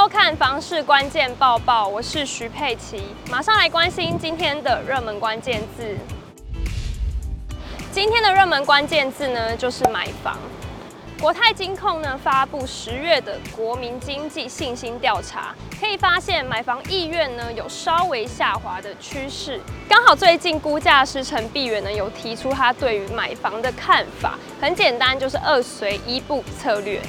[0.00, 5.94] 收看房市关键报报，我是徐佩琪，马上来关心今天的热门关键字。
[7.92, 10.38] 今天的热门关键字呢，就是买房。
[11.20, 19.60] 国泰金控呢发布十月的国民经济信心调查，可以发现买房意愿呢有稍微下滑的趋势。
[19.86, 27.02] 刚好最近估价师陈碧远呢有提出他对于买房的看法，很简单，就是二随一步策略。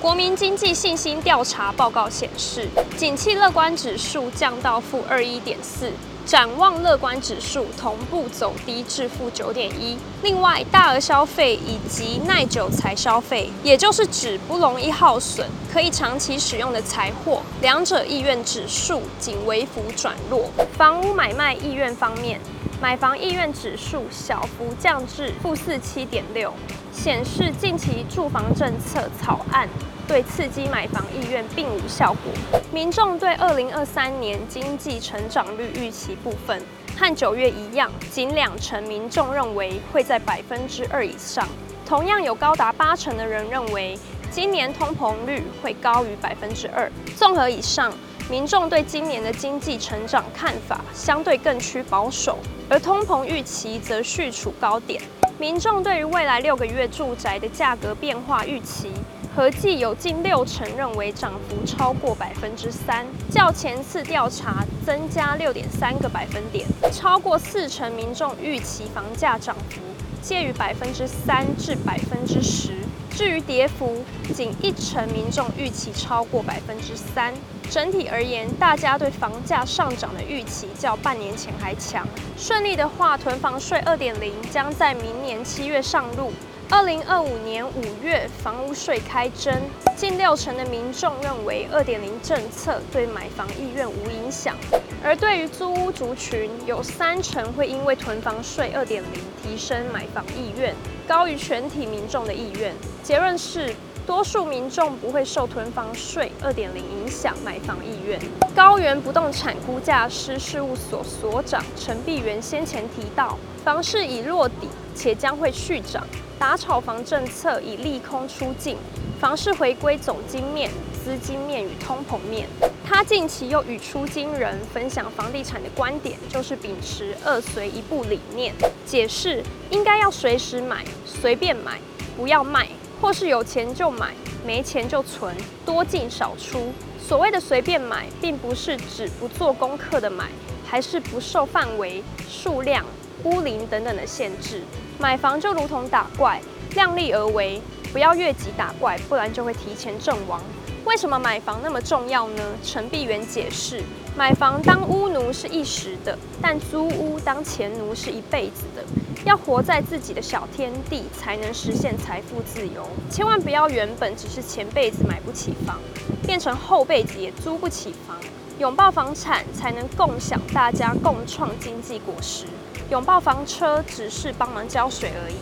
[0.00, 5.90] 国民经济信心调查报告显示，景气乐观指数降到负二一点四。
[6.24, 9.96] 展望乐观指数同步走低至负九点一。
[10.22, 20.50] 另外，大额消费以及耐久财消费，也就是指不容易耗损、可以长期使用的财货，两者意愿指数仅微幅转弱。
[20.76, 22.38] 房屋买卖意愿方面，
[22.80, 26.52] 买房意愿指数小幅降至负四七点六，
[26.98, 29.68] 显示近期住房政策草案。
[30.08, 32.60] 对刺激买房意愿并无效果。
[32.72, 36.60] 民众对二零二三年经济成长率预期部分，
[36.96, 41.46] 和九月一样，仅两成民众认为会在百分之二以上。
[41.84, 43.98] 同样有高达八成的人认为，
[44.30, 46.90] 今年通膨率会高于百分之二。
[47.14, 47.92] 综合以上，
[48.30, 52.38] 民众对今年的经济成长看法相对更趋保守，
[52.70, 55.02] 而通膨预期则续处高点。
[55.40, 58.90] 民众对于未来六个月住宅的价格变化预期。
[59.36, 66.66] 合计有近六成认为涨幅超过百分之三，较前次调查增加六点三个百分点。
[66.92, 69.80] 超过四成民众预期房价涨幅
[70.20, 72.72] 介于百分之三至百分之十，
[73.10, 74.02] 至于跌幅，
[74.34, 77.32] 仅一成民众预期超过百分之三。
[77.70, 82.06] 整体而言，大家对房价上涨的预期较半年前还强。
[82.36, 86.32] 顺利的话，囤房税二点零将在明年七月上路。
[86.70, 89.54] 二零二五年五月房屋税开征，
[89.96, 94.54] 近六成的民众认为二点零政策对买房意愿无影响，
[95.02, 100.74] 而对于租屋族群，有三成会因为囤房税二点零提升买房意愿，
[101.06, 102.74] 高于全体民众的意愿。
[103.02, 103.74] 结论是，
[104.08, 108.18] 多数民众不会受囤房税二点零影响买房意愿。
[108.56, 116.02] 高原不动产估价师事务所所长陈碧元先前提到，房市已落底，且将会续涨。
[116.38, 118.78] 打炒房政策已利空出尽，
[119.20, 120.70] 房市回归总经面、
[121.04, 122.48] 资金面与通膨面。
[122.86, 128.54] 他近期又语出惊人，分享房地产的观点，就是秉持二随一不理念，
[128.86, 131.78] 解释应该要随时买，随便买，
[132.16, 132.68] 不要卖，
[133.00, 134.12] 或是有钱就买，
[134.44, 135.34] 没钱就存，
[135.64, 136.72] 多进少出。
[136.98, 140.26] 所谓的随便买，并不是指不做功课的买，
[140.66, 142.84] 还是不受范围、数量、
[143.24, 144.62] 屋龄等等的限制。
[144.98, 146.40] 买房就如同打怪，
[146.74, 150.42] 量力而为，不要越级打怪，不然就会提前阵亡。
[150.84, 152.42] 为什么买房那么重要呢？
[152.64, 153.82] 陈碧元解释，
[154.16, 158.82] 买房当屋奴是一时的，但租屋当钱奴是一辈子的。
[159.24, 162.88] 要活在自己的小天地，才能实现财富自由。
[163.10, 165.78] 千万不要原本只是前辈子买不起房，
[166.24, 168.16] 变成后辈子也租不起房。
[168.58, 172.44] 拥抱房产，才能共享大家共创经济果实。
[172.90, 175.34] 拥抱房车只是帮忙浇水而已。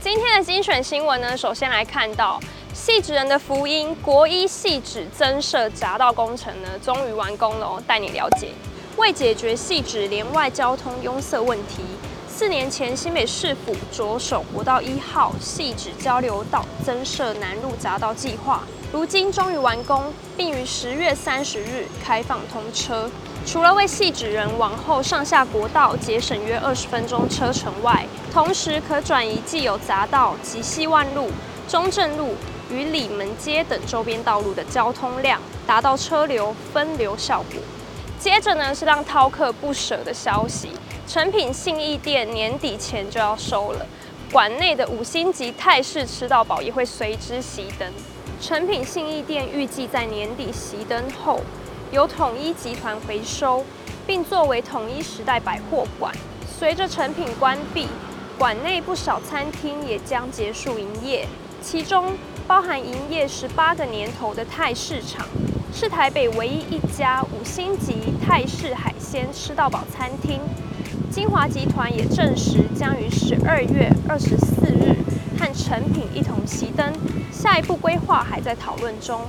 [0.00, 2.38] 今天的精选新闻呢，首先来看到
[2.74, 7.80] 汐止人的福音国一汐止增设匝道工程呢，终于完工了。
[7.86, 8.48] 带你了解，
[8.96, 11.84] 为解决汐止连外交通拥塞问题，
[12.28, 23.08] 四年前新北市府着手国道一号汐止交流道增设南入匝道计划，如今终于完工，并于十月三十日开放通车。
[23.46, 31.30] 除了为汐止人往后上下国道节省约二十分钟车程外，同时可转移既有匝道及西万路、
[31.68, 32.34] 中正路
[32.70, 37.60] 与里门街等周边道路的交通量，达到车流分流效果。
[38.18, 40.70] 接着呢，是让饕客不舍的消息：
[41.06, 43.86] 成品信义店年底前就要收了，
[44.32, 47.92] 馆内的五星级泰式吃到饱也会随之熄灯。
[48.40, 51.40] 成品信义店预计在年底熄灯后。
[51.92, 53.64] 由统一集团回收，
[54.04, 56.12] 并作为统一时代百货馆。
[56.58, 57.86] 随着成品关闭，
[58.36, 61.28] 馆内不少餐厅也将结束营业，
[61.62, 62.12] 其中
[62.46, 65.26] 包含营业十八个年头的泰市场，
[65.72, 70.38] 是台北唯一一家五星级泰式海鲜吃到饱餐厅。
[71.10, 74.94] 金华集团也证实将于十二月二十四日
[75.38, 76.92] 和诚品一同熄灯，
[77.32, 79.22] 下一步规划还在讨论中。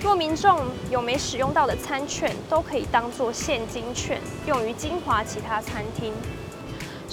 [0.00, 0.60] 若民众
[0.90, 6.12] 有没使用到的餐券，都可以当做现金券用于金华其他餐厅。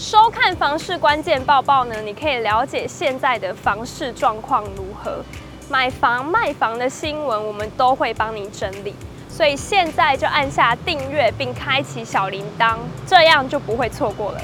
[0.01, 5.23] 收看房市关键报报呢，你可以了解现在的房市状况如何。
[5.69, 8.95] 买房卖房的新闻，我们都会帮你整理。
[9.29, 14.41] 所以现在就按下订阅并开启小铃铛，这样就不会错过了。